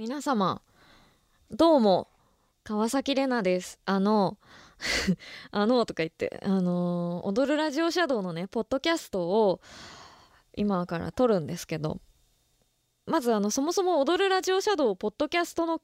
[0.00, 0.62] 皆様、
[1.50, 2.08] どうも、
[2.64, 3.78] 川崎れなです。
[3.84, 4.38] あの、
[5.52, 9.60] あのとか言って、あのー踊るラジオシャドウのね、ポッドキャストを
[10.56, 12.00] 今から撮るんですけど、
[13.04, 15.82] まずあの、そもそも踊るラジオシャドウポッドキャストの、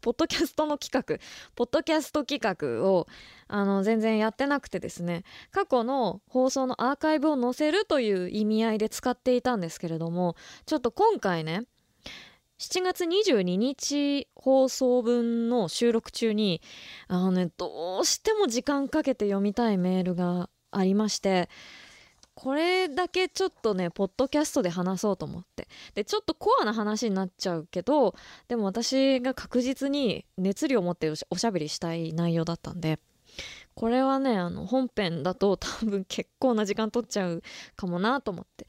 [0.00, 1.18] ポッドキャストの企画、
[1.56, 3.08] ポッドキャスト企画を、
[3.48, 10.36] あの、全然やってなくてですね、過去の放送のアーカイブを載せるという意味合いで使っていたんですけれども、
[10.66, 11.66] ちょっと今回ね、
[12.58, 16.62] 7月22日放送分の収録中に、
[17.06, 21.50] あのね、どうしても時間かけて読みたいメールがありまして、
[22.34, 25.68] これだけちょっとね、ポッドキャストで話そうと思って。
[25.94, 28.14] で、ちょっとコアな話になっちゃうけど、
[28.48, 33.00] でも私が確実に熱量を持っておしゃべりしたい内容だったんで、
[33.74, 37.42] これはね、あの、本編だと多分結構な時間取っちゃう
[37.76, 38.66] かもなと思って。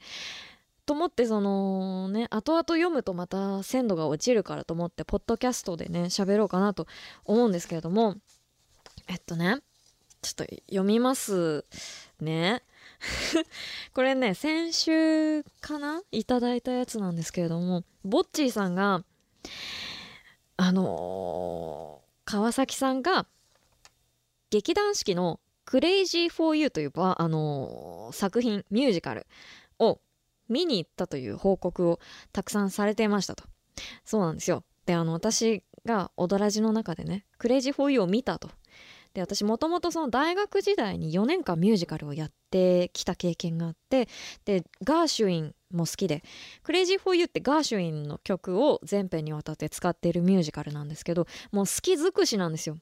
[0.88, 6.86] と思って、そのね、後々読むとまた鮮度が落ちるからと思って、ポッドキャストでね、喋ろうかなと
[7.26, 8.16] 思うんですけれども、
[9.06, 9.58] えっとね、
[10.22, 11.66] ちょっと読みます
[12.22, 12.62] ね。
[13.92, 16.00] これね、先週かな？
[16.10, 19.04] いただいたやつなんですけれども、ボッチーさんが、
[20.56, 23.26] あのー川崎さんが、
[24.48, 29.26] 劇団四季のクレイジー・フォー・ユーという、あのー作品、ミュージカル
[29.78, 30.00] を
[30.48, 32.00] 見に行ったという報告を
[32.32, 33.44] たくさんされていましたと。
[34.04, 34.64] そうなんですよ。
[34.86, 38.50] で、あの、私が踊らじの中でね、クレイジー・フォー・ユーを見たと。
[39.14, 44.08] で、私もともとその大学時代に4年間ミュージカルをやってきた経験があって、
[44.44, 46.22] で、ガーシュインも好きで、
[46.62, 52.76] クレイジー・フォー・ユーってガーシュインの曲を全編にわたって使っているミュージカルなんですけど、もう好き尽くしなんですよ。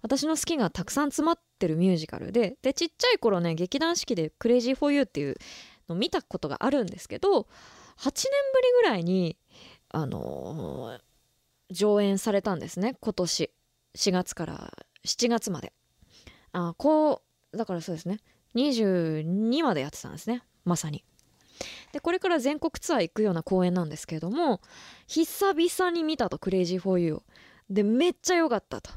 [0.00, 5.36] 私の好きがたくさん詰まってるミュージカルで、で、ちっちゃい頃ね、劇団四季でクレイジー・フォー・ユーっていう
[5.88, 7.44] の見たことがあるんですけど、8
[8.04, 8.12] 年
[8.54, 9.36] ぶりぐらいに、
[9.90, 11.12] あのー
[11.72, 13.50] 上演されたんですね、今年。
[13.96, 14.72] 4月から
[15.06, 15.72] 7月まで。
[16.52, 18.20] あ、こう、だからそうですね。
[18.54, 20.42] 22までやってたんですね。
[20.64, 21.04] まさに。
[21.92, 24.60] で、これから全国ツアー行くような公演なんですけれども、
[25.06, 27.22] 久々に見たと、クレイジー・フォー・ユーを。
[27.68, 28.90] で、めっちゃ良かったと。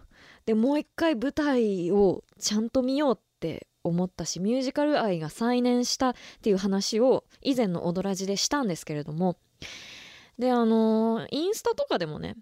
[0.45, 9.37] で、もう一回舞台をちゃんと見ようって思ったし、ミュージカル愛が再燃したっていう話を以前の踊らじでしたんですけれども、
[10.37, 12.35] で、あのインスタとかでもね、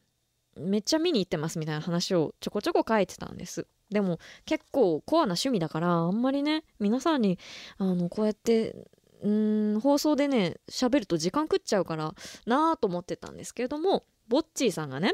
[0.57, 3.67] めっちゃ見に行ってますみたいな話をちょこちょこ書いてたんです。
[3.89, 7.39] でも結構コアな趣味だから、あんまりね、皆さんに、
[7.77, 8.75] あの、こうやって、
[9.21, 12.13] うん、放送でね、喋ると時間食っちゃうから
[12.45, 15.13] なぁと思ってたんですけれども、ボッチーさんがね、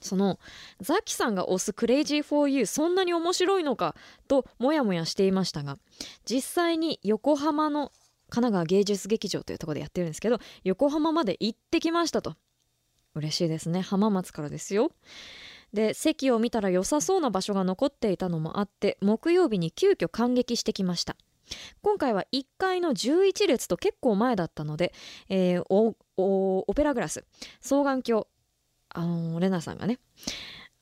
[0.00, 0.38] その、
[0.80, 3.94] ザキさんが推すクレイジー for you そんなに面白いのか
[4.28, 5.78] ともやもやしていましたが、
[6.24, 7.92] 実際に横浜の
[8.28, 12.34] 神奈川芸術劇場というところでやってるんですけど、横浜まで行ってきましたと。
[13.14, 13.80] 嬉しいですね。
[13.80, 14.90] 浜松からですよ。
[15.72, 21.16] で、席を見たら良さそうな場所が残っていたのもあって、木曜日に急遽感激してきました。
[21.82, 24.92] 今回は1階の11列と結構前だったので、
[25.28, 27.24] えー、オペラグラス、
[27.62, 28.26] 双眼鏡、
[28.96, 29.98] あの、レナさんがね、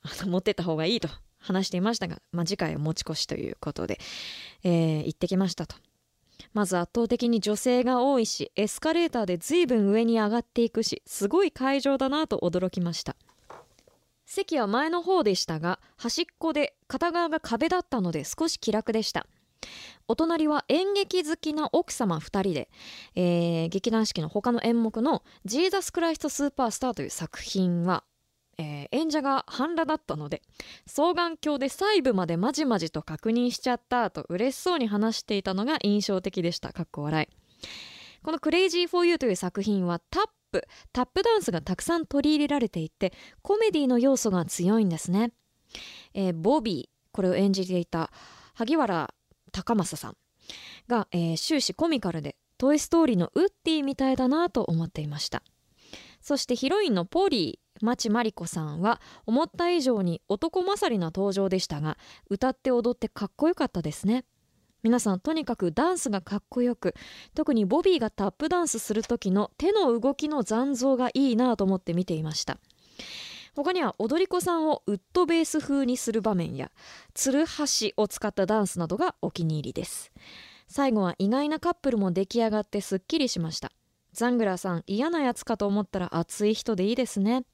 [0.02, 1.08] あの持ってった方がいいと
[1.38, 3.98] 話していましたが、まあ、次回は持ち越しということで、
[4.62, 5.76] えー行ってきましたと。
[6.52, 13.16] まず圧倒的に女性が多いし、エスカレーターで随分上に上がっていくし、すごい会場だなと驚きました。
[14.24, 19.26] 席は前の方でしたが、端っこで片側が壁だったので少し気楽でした。
[20.06, 22.70] お隣は演劇好きな奥様二人で、
[23.14, 28.04] えー劇団四季の他の演目のジーザス・クライスト・スーパースターという作品は、
[28.58, 30.42] えー演者が半裸だったので、
[30.86, 36.72] 双眼鏡で細部までまじまじと確認しちゃったと嬉しそうに話していたのが印象的でした。
[36.72, 37.36] かっこ笑い。
[38.22, 45.32] このクレイジー・フォー・ユーという作品はタップ、タップダンスがたくさん取り入れられていて、コメディの要素が強いんですね。
[46.12, 48.10] えーボビー、これを演じていた
[48.54, 49.12] 萩原
[49.54, 50.16] 高政さん
[50.88, 55.42] が、えー終始コミカルで、トイ・ストーリーのウッディみたいだなと思っていました。
[56.20, 61.98] そしてヒロインのポリー、町まりこさんは思った以上に男勝りな登場でしたが、
[62.28, 64.24] 歌って踊ってかっこよかったですね。
[64.82, 66.94] 皆さんとにかくダンスがかっこよく、
[67.34, 72.58] 特にボビーがタップダンスする時の手の動きの残像がいいなと思って見ていました。
[73.54, 76.70] 他には踊り子さんをウッドベース風にする場面や、
[77.14, 80.12] つるはしを使ったダンスなどがお気に入りです。
[80.66, 83.70] 最後は意外なカップルも出来上がってすっきりしました。
[84.12, 87.44] ザングラーさん嫌なやつかと思ったら熱い人でいいですね。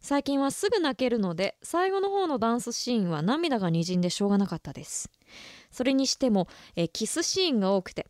[0.00, 5.10] 最近はすぐ泣けるので、最後の方のダンスシーンは涙が滲んでしょうがなかったです。
[5.70, 8.06] それにしても、えキスシーンが多くて、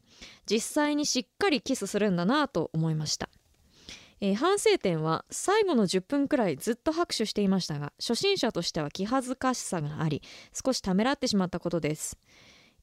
[0.47, 3.29] 実際にしっかりキスするんだなと思いました。
[4.21, 10.23] えー反省点は最後の10分くらいずっと拍手していましたが初心者としては気恥ずかしさがあり
[10.53, 12.19] 少しためらってしまったことです。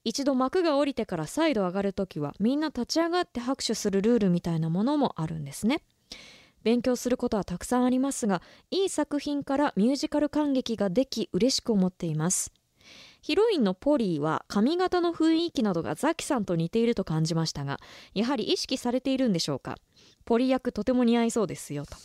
[0.04, 5.82] 一度幕が降りてから再度上がるときはみんな立ち上がって拍手するルールみたいなものもあるんですね。
[6.64, 8.42] 勉強することはたくさんありますが
[8.72, 12.52] いい作品からミュージカル感激ができ嬉しく思っています。
[13.26, 17.80] ヒロインのポリーは髪型の雰囲気などがザキさんと似ていると感じましたが
[18.14, 19.78] やはり意識されているんでしょうか？
[20.26, 21.98] ポリ役とても似合いそうですよと。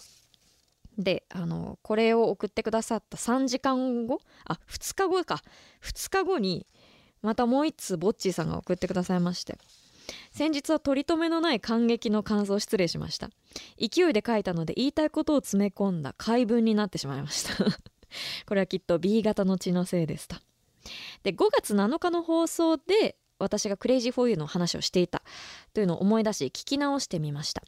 [0.96, 5.42] であのこれを送ってくださった3時間後あ2日後か。
[5.82, 6.66] 2日後に
[7.20, 9.58] またもう一通ボッチーさんが送ってくださいまして。
[10.32, 13.28] 先日は取り留めのない感激の感想を失礼しました。
[13.78, 17.62] 勢いで書いたので言いたいことを詰め込んだ回文になってしまいました。
[18.48, 20.36] これはきっと B 型の血のせいですと。
[21.22, 25.22] で5月7日の放送で私がクレイジーフォーユーの話をしていた
[25.72, 27.62] というのを思い出し聞き直してみました。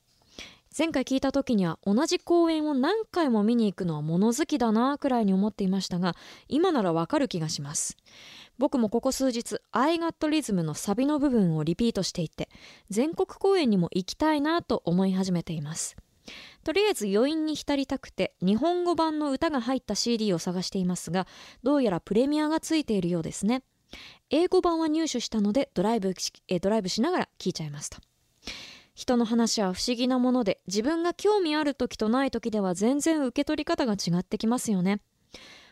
[0.76, 6.16] 前回聞いた時には同じ公演を何回も見に行くのは物好きだなくらいに思っていましたが
[6.48, 7.98] 今ならわかる気がします。
[8.58, 12.48] 僕もここ数日「I got Rhythm」のサビの部分をリピートしていて
[12.88, 15.96] 全国公演にも行きたいなと思い始めています。
[16.64, 21.26] とりあえず余韻に浸りたくて日本語版の歌が入った CD を探していますが
[21.62, 23.62] どうやらプレミアがついているようですね。
[24.30, 27.98] 英語版は入手したのでドライブしえドライブしながら聞いちゃいますと
[28.94, 35.00] 人の話は不思議なもので自分が興味ある時とない時では全然受け取り方が違ってきますよね。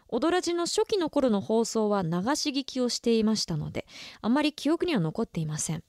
[0.09, 3.87] 踊らじの初期の頃の放送は流し聞きをしていましたので
[4.21, 5.85] あまり記憶には残っていません、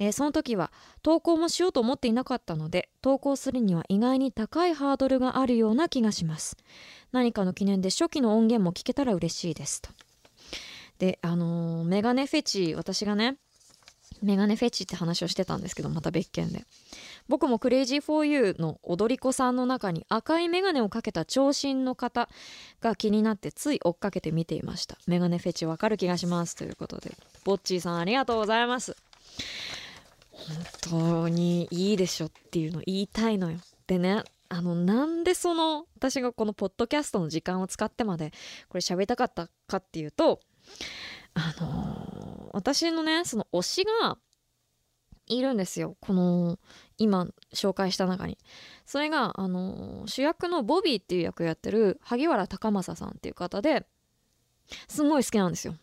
[0.00, 6.56] えーその時は投稿もしようと思っていなかったので投稿するには意外に高いハードルがあるような気がします。
[7.12, 9.90] 何かの記念で初期の音源も聞けたら嬉しいですと。
[10.98, 13.36] であのーメガネフェチ私がね
[14.22, 16.64] メガネフェチって話をしてたんですけどまた別件で。
[17.28, 22.28] 僕もクレイジーフォーユーの踊り子さんの中に赤いメガネをかけた長身の方
[22.80, 24.98] が気になってつい追っかけて見ていました。
[25.06, 26.56] メガネフェチわかる気がします。
[26.56, 27.12] ということで
[27.44, 28.96] ボッチーさんありがとうございます。
[30.48, 33.58] 本当にいいでしょっていうの言いたいのよ。
[33.86, 38.32] でねあのなんでその私がこのポッドキャストの時間を使ってまで
[38.68, 40.40] これ喋りたかったかっていうと
[41.34, 44.18] あのー私のねその推しが
[45.26, 45.96] いるんですよ。
[46.00, 46.58] この
[46.98, 48.38] 今紹介した中に。
[48.86, 53.86] それがあのー主役のボビーっていう役をやってる萩原孝正さんっていう方で
[54.88, 55.76] すんごい好きなんですよ。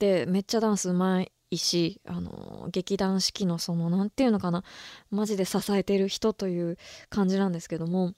[0.00, 1.30] でめっちゃダンスうまい。
[1.58, 4.64] しあの劇団四季のそのなんていうのかな
[5.10, 6.78] マジで支えてる人という
[7.08, 8.14] 感じなんですけども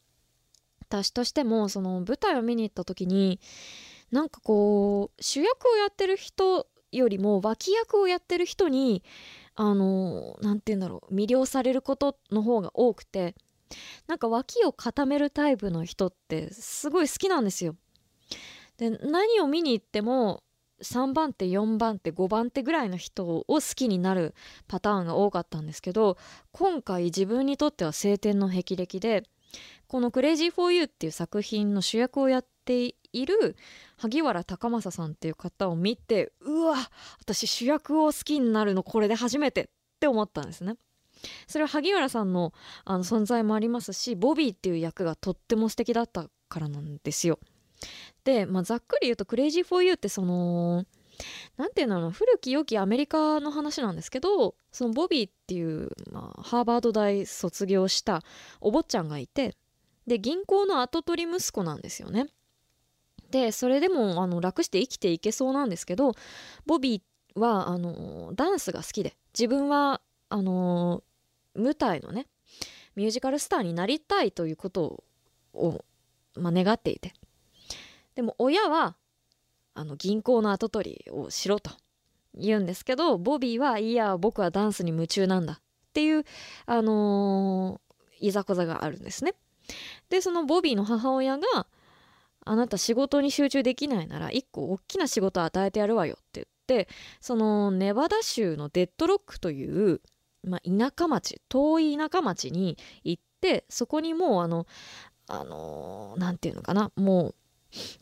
[0.81, 3.41] 私としてもその舞台を見に行った時に
[4.11, 9.03] なんかこう主役をやってる人よりも脇役をやってる人に
[9.57, 13.35] あのなんて言うんだろう魅了されることの方が多くて
[14.07, 17.75] なんか脇を固めるタイプの人ってすごい好きなんですよ。
[18.79, 20.43] で何を見に行っても
[20.83, 24.35] 3番手4番手5番手ぐらいの人を好きになる
[24.69, 26.17] パターンが多かったんですけど
[26.53, 29.25] 今回自分にとっては青天の霹靂で
[29.89, 33.57] この「クレイジー・フォー・ユー」っていう作品の主役をやっている
[33.97, 36.77] 萩原隆匡さんっていう方を見てうわ
[37.21, 39.67] 私主役を好きになるのこれで初めてっ
[40.01, 40.77] て思ったんですね。
[41.47, 42.53] それは萩原さんの
[42.85, 47.39] あの存在もありますしボビーっていう役がとっても素敵だったからなんですよ。
[48.25, 50.85] で、まあ、ざっくり言うと「クレイジー・フォー・ユー」ってその
[51.57, 58.23] なんていうの古き良きアメリカの話なんですけどそのボビーっていう、まあ、ハーバード大卒業した
[58.61, 59.57] お坊ちゃんがいて
[60.07, 62.27] で銀行の跡取り息子なんですよね。
[63.31, 66.13] でそれでもあの楽して生きていけそうなんですけど
[66.65, 71.03] ボビーはあのダンスが好きで自分はあの
[71.55, 72.29] 舞台のね
[72.95, 75.03] ミュージカルスターになりたいということ
[75.53, 75.85] を、
[76.37, 77.15] まあ、願っていて
[78.17, 78.97] でも親は
[79.75, 81.71] あの銀行の跡取りをしろと
[82.35, 85.61] 言うんですけどボビーはいや僕はダンスに夢中なんだっ
[85.93, 86.25] ていう
[86.67, 87.87] あのー
[88.19, 89.35] いざこざがあるんですね。
[90.09, 91.67] でそのボビーの母親が
[92.47, 96.89] 「あなた仕事に集中できないなら一個大きな仕事を与えてやるわよ」って言って
[97.21, 100.01] そのネバダ州のデッドロックという、
[100.45, 104.67] まあ、田舎町遠い田舎町に行ってそこにもうあの
[105.29, 107.35] あのーなんていうのかなもう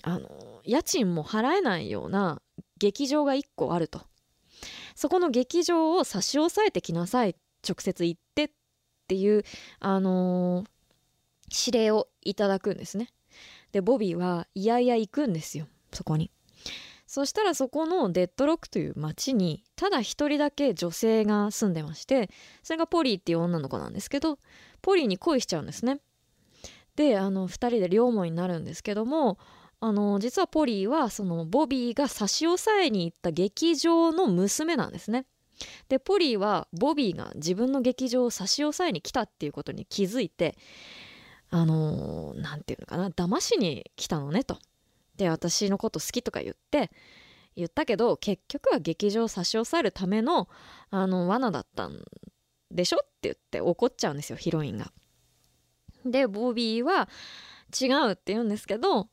[0.03, 2.41] あの家賃も払えないような
[2.79, 4.03] 劇場が1個あると。
[4.95, 7.35] そこの劇場を差し押さえてきなさい
[7.69, 8.51] 直接行ってっ
[9.09, 9.45] ていう
[9.81, 10.75] あのー
[11.55, 13.09] 指令をいただくんですね。
[13.73, 16.31] でボビーはいやいや行くんですよそこに。
[17.07, 22.29] そしたらそこのデッドロックという町にただ一人だけ女性が住んでまして
[22.63, 24.39] それがポリーっていう女の子なんですけど
[24.83, 26.01] ポリーに恋しちゃうんですね。
[26.97, 29.39] であの2人で両思いになるんですけども
[29.85, 35.27] あの実はポリーはそのボビーが差し押さえに行った劇場の娘なんですね。
[35.91, 40.57] でポリーはボビーが自分の劇場を差し押さえに来たっていうことに気づいて
[41.51, 44.59] あの何、て言うのかな騙しに来たのねと。
[45.19, 46.91] で私のこと好きとか言って
[47.55, 50.49] 言ったけど結局は劇場を差し押さえるための
[50.89, 52.03] あの罠だったん
[52.71, 54.91] でしょって言って怒っちゃうんですよヒロインが。
[56.07, 57.07] でボビーは
[57.79, 59.09] 違うって言うんですけど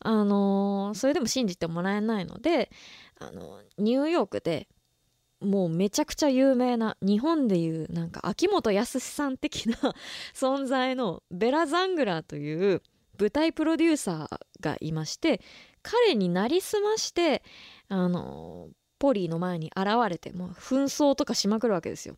[0.00, 2.70] あのそれでも信じてもらえないので
[3.18, 4.68] あのニューヨークで
[5.40, 9.94] もうめちゃくちゃ有名な日本でいうなんか秋元康さん的な
[10.34, 12.82] 存在のベラ・ザングラーという
[13.18, 15.40] 舞台プロデューサーがいまして
[15.82, 17.42] 彼になりすまして
[17.88, 22.16] あのポリーの前に現れてもう紛争とかしまくるわけですよ。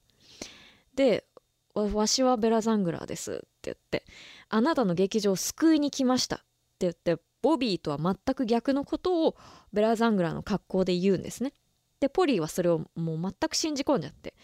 [0.94, 1.25] で
[1.75, 4.04] 「わしはベラ・ザングラーです」って言って
[4.49, 6.47] 「あなたの劇場を救いに来ました」って
[6.80, 9.37] 言ってボビーとは全く逆のことを
[9.73, 11.52] ベラ・ザングラの格好で言うんですね。
[12.00, 14.35] でポリーはそれをもう全く信じ込んじゃって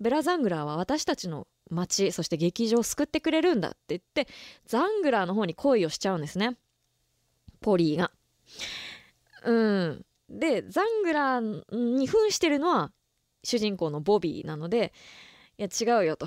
[0.00, 4.28] ベラ・ザングラーは私たちの街そして劇場を救ってくれるんだって言って
[4.66, 6.56] ザングラーの方に恋をしちゃうんですね
[7.60, 8.10] ポリーが。
[9.44, 12.92] うんでザングラーに扮してるのは
[13.44, 14.92] 主人公のボビーなので
[15.56, 16.26] いや違うよと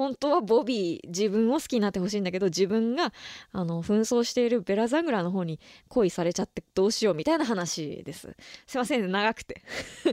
[0.00, 3.12] 本当はボビー自分を好きになってほしいんだけど自分が
[3.52, 8.34] あの紛争しているベラ・ザングラの方に恋されちゃってどうしようみたいな話です。
[8.66, 9.60] すいませんね長くて。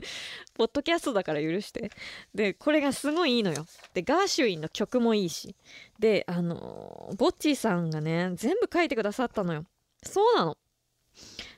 [0.52, 1.90] ポッドキャストだから許して。
[2.34, 3.64] でこれがすごいいいのよ。
[3.94, 5.56] でガーシュウィンの曲もいいし。
[5.98, 9.64] であのボッチーさんがね全部書いてくださったのよ。
[10.02, 10.58] そうなの。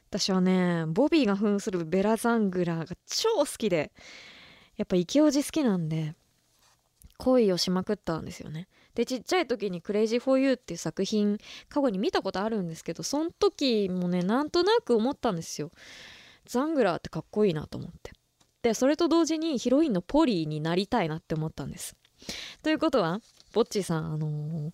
[0.09, 3.91] 私はねボビーが扮するベラ・ザングラーが超好きで
[4.77, 6.15] やっぱイケオジ好きなんで
[7.21, 8.69] 恋をしまくったんですよね。
[8.95, 15.71] でちっちゃい時に「クレイジー・フォー・ユー」っていう作品過去に見たことあるんですけどその時もねなんとなく思ったんですよ。
[16.47, 18.13] ザングラーってかっこいいなと思って。
[18.63, 21.97] でそれと同時にヒロインのポリーになりたいなって思ったんです。
[22.63, 23.21] ということは
[23.53, 24.73] ぼっちさんあのー、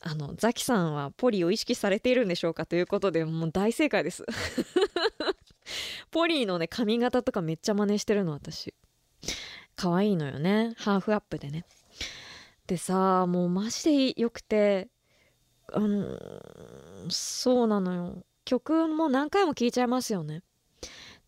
[0.00, 4.24] あのザキさんはポリーを意識されているんでしょうかということでもう大正解です。
[6.10, 8.74] ポリーのね髪型とかめっちゃ真似してるの私。
[9.80, 10.74] 可愛いのよね。
[10.76, 11.64] ハーフアップでね。
[12.66, 14.88] でさもうマジでよくて
[15.72, 16.18] あの
[17.08, 18.22] そうなのよ。
[18.44, 20.42] 曲も何回も聴いちゃいますよね。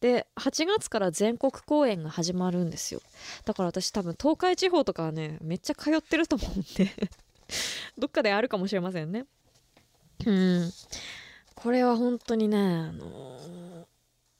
[0.02, 3.00] で8月から全国公演が始まるんですよ。
[3.46, 6.90] だから私多分東海地方とかはねめっちゃ通ってると思うんで
[7.96, 9.24] どっかであるかもしれませんね。
[10.26, 10.70] うん。
[11.54, 13.88] これは本当にねあの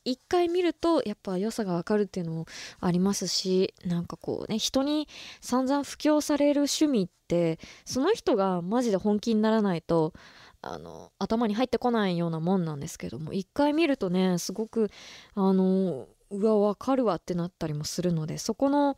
[0.04, 2.46] 一回見るとやっぱ良さがわかるっていうのも
[2.80, 5.08] ありますしなんかこうね人に
[5.40, 10.12] 散々布教される趣味ってその人がマジで本気にならないと
[10.60, 14.90] あの頭に入ってこないようなもんなんですけども一回見るとねすごく
[15.34, 18.96] あのうわ分かるわってなったりもするのでそこの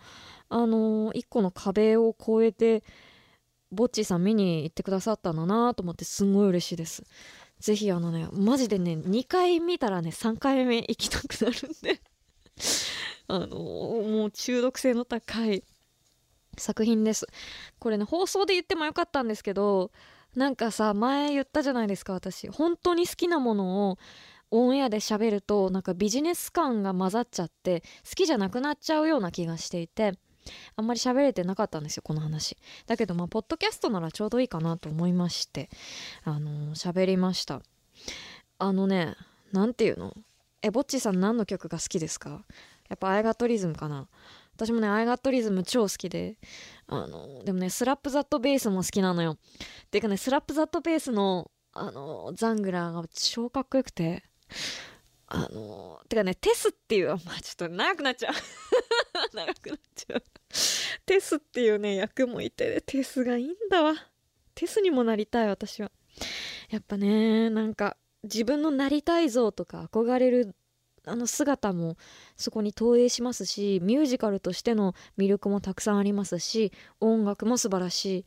[0.49, 2.85] あの一個の壁を越えて
[3.73, 7.03] ぼっちさん見に行ってくださったんだなと思ってすごい嬉しいです。
[7.61, 12.01] ぜひあのねマジでね2回見たらね3回目行きたくなるんで。
[13.27, 15.65] あのもう中毒性の高い
[16.59, 17.27] 作品です。
[17.79, 19.91] これね放送で言ってもよかったんですけど
[20.37, 22.49] なんかさ前言ったじゃないですか私。
[22.49, 23.99] 本当に好きなものを
[24.51, 30.13] オンエアで喋るとなんかビジネス感が混ざっちゃって好きじゃなくなっちゃうような気がしていて。
[30.77, 32.57] あんまり喋れてなかったんですよこの話。
[32.87, 35.69] だけどまあポッドキャストならちょうどいいかなと思いまして
[36.25, 37.63] あの喋りました。
[38.59, 39.15] あのね
[39.53, 40.15] 何て言うの？
[40.63, 42.45] えぼっちさん何の曲が好きですか？
[42.89, 44.09] やっぱアイガットリズムかな。
[44.57, 46.37] 私もねアイガットリズム超好きで
[46.87, 49.37] あのでもねスラップザットベースも好きなのよ。
[49.91, 54.23] ていうかねスラップザットベースのあのザングラーが超かっこよくて
[55.35, 58.35] あのてかねテスっていうまあちょっと長くなっちゃう。
[59.35, 60.23] 長くなっちゃう。
[61.07, 63.95] テスっていうね役もいてねテスがいいんだわ。
[64.55, 65.91] テスにもなりたい私は。
[66.71, 70.55] やっぱねなんか自分のなりたい像とか憧れる
[71.07, 71.97] あの姿も
[72.37, 78.25] そこに投影しますしミュージカルとしての魅力もたくさんありますし音楽も素晴らしい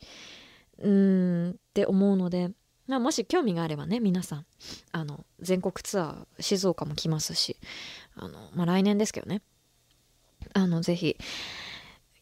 [0.84, 2.50] うんって思うので
[2.88, 4.46] まあ、もし興味があればね皆さん
[4.92, 7.58] あの全国ツアー静岡も来ますし
[8.16, 9.42] あの、まあ、来年ですけどね。
[10.54, 11.16] あのぜひ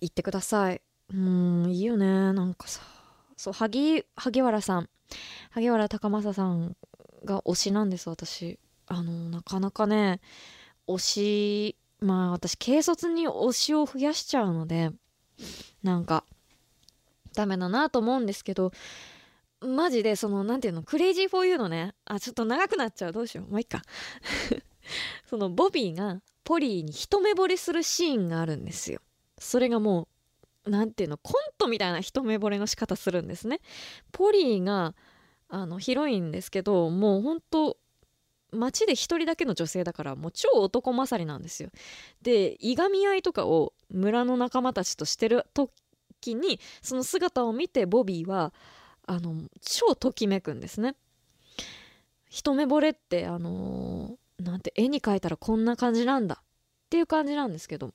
[0.00, 0.82] 行ってください。
[1.14, 2.82] うんいいよねなんかさ。
[3.36, 4.88] そう萩萩原さん。
[5.50, 6.76] 萩原高政さん
[7.24, 8.58] が推しなんです私。
[8.88, 10.20] あのなかなかね
[10.88, 14.90] 推しまあ私軽率に推しを増やしちゃうので
[15.82, 16.24] なんか
[17.34, 18.72] ダメだなと思うんですけど
[19.60, 23.12] マジでそのなんていうのクレイジーフォーユーのねあちょっと長くなっちゃう。
[23.12, 23.50] どうしよう。
[23.50, 23.82] もういいか。
[25.28, 29.00] そのボビーがポリーに一目惚れするシーンがあるんですよ。
[29.38, 30.08] それがも
[30.64, 33.60] うなんていうのコントみたいな一目惚れの仕方するんですね。
[34.12, 34.94] ポリーが
[35.48, 37.78] あのヒロインですけどもうほんと
[38.52, 41.70] 街で一人だけの女性だからもう超男勝りなんですよ。
[42.22, 48.52] でいがみ合いとかを村の仲間たちとしてる時にその姿を見てボビーは
[49.06, 50.94] あの超ときめくんですね。
[52.28, 56.42] 一目惚れってあのー、なんて絵に描いたらこんな感じなんだ。
[56.42, 57.92] っていう感じなんですけど。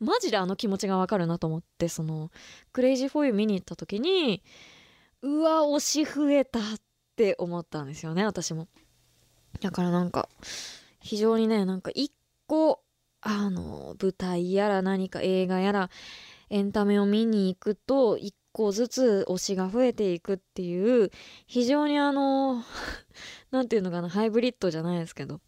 [0.00, 2.30] マジであの気持ちがわかるなと思ってその
[2.72, 4.42] クレイジーフォーユー見に行った時に
[5.22, 6.62] うわ推し増えたっ
[7.16, 8.68] て思ったんですよね私も。
[9.60, 10.28] だからなんか
[11.00, 12.12] 非常にねなんか一
[12.46, 12.82] 個
[13.20, 15.90] あの舞台やら何か映画やら
[16.50, 21.12] エンタメを見に行くと一個ずつ推しが増えていくっていう
[21.46, 22.64] 非常にあの
[23.52, 25.40] 何て言うのかなハイブリッドじゃないですけど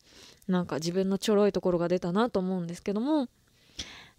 [0.47, 3.27] なんか自分のちょろいところが出たなと思うんですけども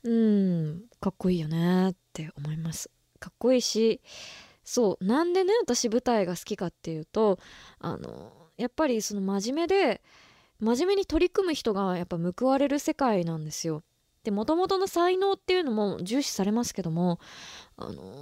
[0.03, 2.89] うんかっこいいよねって思います。
[3.19, 4.01] かっこいいし
[4.65, 7.39] そうなんでね私舞台が好きかっていうと
[7.79, 10.01] あのやっぱりその真面目で
[10.59, 13.83] 真面目に取り組む人がやっぱ報われる世界なんですよ。
[14.23, 17.19] でもともとの才能っていうのも重視されますけども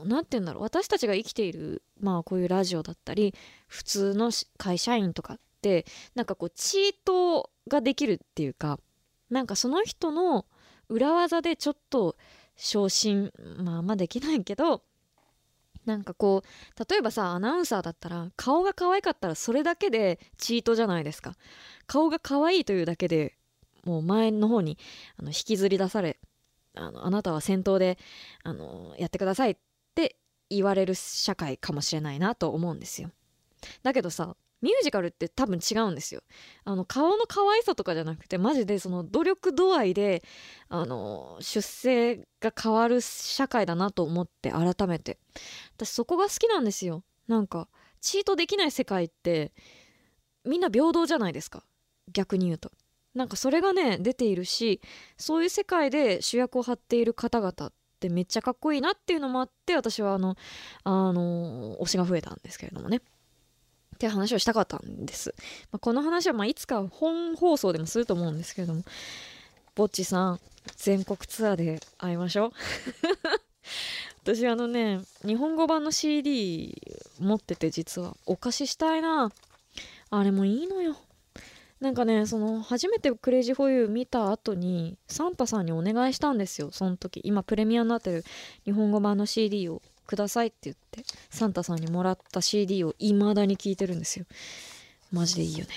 [0.05, 3.35] 何て言うんだろう私たちが生きているまあこういうラジオだったり
[3.67, 8.79] 普通の会社員とかってなんかこうチートができるっていうか
[9.29, 10.45] なんかその人の
[10.87, 12.15] 裏技でちょっと
[12.55, 14.83] 昇進まあまあできないけど
[15.85, 21.35] なんかこう例えばさアナウンサーだったら顔が可愛かったらそれだけでチートじゃないですか。
[21.87, 23.38] 顔が可愛いというだけで
[23.89, 24.77] もう前の方に
[25.17, 26.19] あの引きずり出され
[26.75, 27.97] あのあなたは先頭で
[28.43, 29.57] あのやってくださいっ
[29.95, 30.15] て
[30.49, 33.09] 言われる社会かもしれないなと思うんですよ。
[33.83, 36.21] だけどさミュージカルって多分違うんですよ。
[36.65, 40.21] あの顔の可愛さとかじゃなくてマジでその努力度合いで
[40.67, 45.17] あの出世が変わる社会だなと思って改めて。
[45.75, 47.03] 私そこが好きなんですよ。
[47.27, 47.67] なんか
[48.01, 49.53] チートできない世界って
[50.45, 51.63] みんな平等じゃないですか。
[52.11, 52.71] 逆に言うと。
[53.15, 54.81] なんかそれがね出ているし
[55.17, 60.35] そういう世界で主役を張っている方々ってめっちゃかっこいいなっていうのもあって私はあの
[60.83, 62.97] あの推しが増えたんですけれどもね。
[62.97, 65.35] って話をしたかったんです、
[65.73, 68.83] まあ、この話はまあいつか本放送でもすると思うんですけれども。
[69.79, 70.39] ぼっちさん
[70.75, 72.51] 全国ツアーで会いましょう。
[74.23, 76.75] 私あのね日本語版の CD
[77.19, 79.31] 持ってて実はお貸ししたいな。
[80.09, 80.97] あれもいいのよ。
[81.79, 86.71] なんかねその初めてクレイジーフォーユー見た後にサンタさんにお願いしたんですよ。
[86.71, 88.25] その時今プレミアになってる
[88.65, 94.25] 日本語版の CD をくださいって言ってサンタさんにもらった CD を未だに聴いてるんですよ。
[95.11, 95.71] マジでいいよね。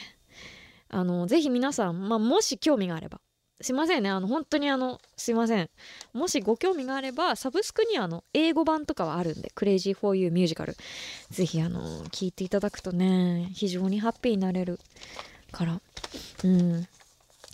[0.88, 3.21] あのぜひ皆さん、まあ、もし興味があれば
[3.62, 4.11] すいませんね。
[4.11, 5.71] あの本当にあのすいません。
[6.12, 10.77] もしご興味があればサブスクにあの英語版とかはあるんで「クレイジー・フォー・ユー・ミュージカル」
[11.31, 14.81] ぜひあの聞いていただくとね非常にハッピーになれる。
[15.53, 15.81] から。
[16.45, 16.87] うん。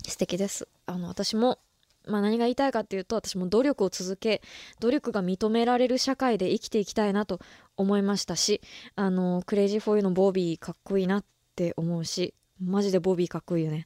[0.07, 0.67] 素敵です。
[0.85, 1.59] あの私も
[2.07, 4.41] まあ、何が言いたいかっていうと私も努力を続け
[4.79, 7.39] 努力が認められる社会で生きていきたいなと
[7.77, 8.61] 思いましたし
[8.95, 13.85] あのクレイジーフォーユーのボビーかっこいいなって思うしマジでボビーかっこいいよね。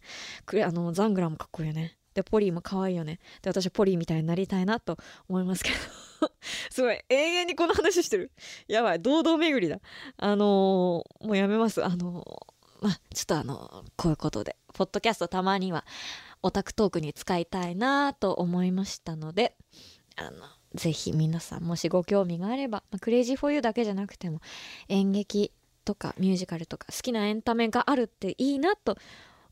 [0.66, 1.96] あのザングラもかっこいいよね。
[2.14, 3.20] でポリーも可愛いよね。
[3.42, 4.98] で私はポリーみたいになりたいなと
[5.30, 6.30] 思いますけど。
[6.72, 8.32] すごい永遠にこの話してる。
[8.68, 9.80] やばい堂々巡りだ。
[10.18, 11.84] あのー、もうやめます。
[11.84, 12.53] あのー、
[12.84, 15.86] まあちょっとあのこういうことでポッドキャストたまには
[16.44, 19.56] オタクトークに使いたいなと思いましたので
[20.18, 20.32] あの
[20.76, 24.42] ぜひ皆さんもしご興味があれば、まあ、クレイジーフォーユーだけじゃなくても
[24.90, 25.54] 演劇
[25.86, 28.98] とかミュージカルとか好きなエンタメがあるっていいなと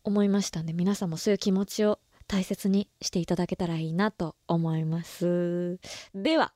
[0.03, 5.79] 思いましたんで皆さんもそういう気持ちを大切にしていただけたらいいなと思います。
[6.15, 6.53] では